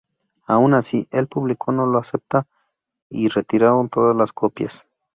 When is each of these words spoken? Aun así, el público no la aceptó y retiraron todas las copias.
Aun 0.47 0.73
así, 0.73 1.07
el 1.11 1.27
público 1.27 1.71
no 1.71 1.85
la 1.85 1.99
aceptó 1.99 2.47
y 3.07 3.27
retiraron 3.27 3.87
todas 3.87 4.15
las 4.17 4.33
copias. 4.33 4.87